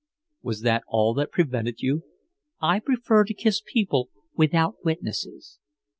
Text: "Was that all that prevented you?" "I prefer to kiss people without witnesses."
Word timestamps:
"Was 0.41 0.61
that 0.61 0.81
all 0.87 1.13
that 1.13 1.29
prevented 1.31 1.81
you?" 1.83 2.01
"I 2.59 2.79
prefer 2.79 3.23
to 3.23 3.35
kiss 3.35 3.61
people 3.63 4.09
without 4.35 4.83
witnesses." 4.83 5.59